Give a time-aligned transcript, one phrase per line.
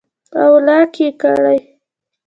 [0.43, 1.59] او لاک ئې کړي